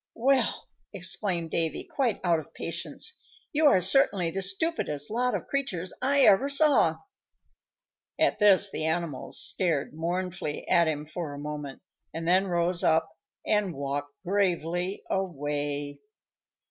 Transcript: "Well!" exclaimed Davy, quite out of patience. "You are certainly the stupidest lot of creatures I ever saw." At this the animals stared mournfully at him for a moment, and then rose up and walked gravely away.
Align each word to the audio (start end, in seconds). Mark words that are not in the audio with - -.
"Well!" 0.15 0.67
exclaimed 0.93 1.51
Davy, 1.51 1.83
quite 1.83 2.19
out 2.23 2.39
of 2.39 2.55
patience. 2.55 3.19
"You 3.53 3.67
are 3.67 3.79
certainly 3.79 4.31
the 4.31 4.41
stupidest 4.41 5.11
lot 5.11 5.35
of 5.35 5.45
creatures 5.45 5.93
I 6.01 6.21
ever 6.21 6.49
saw." 6.49 6.95
At 8.19 8.39
this 8.39 8.71
the 8.71 8.85
animals 8.87 9.39
stared 9.39 9.93
mournfully 9.93 10.67
at 10.67 10.87
him 10.87 11.05
for 11.05 11.35
a 11.35 11.39
moment, 11.39 11.83
and 12.15 12.27
then 12.27 12.47
rose 12.47 12.83
up 12.83 13.11
and 13.45 13.75
walked 13.75 14.11
gravely 14.25 15.03
away. 15.07 15.99